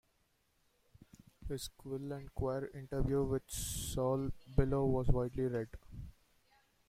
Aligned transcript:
His 1.47 1.67
"Quill 1.77 2.21
& 2.29 2.29
Quire" 2.33 2.71
interview 2.73 3.23
with 3.23 3.47
Saul 3.47 4.31
Bellow 4.57 4.87
was 4.87 5.09
widely 5.09 5.43
read. 5.43 5.69